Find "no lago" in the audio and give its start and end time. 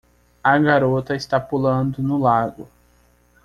2.01-2.67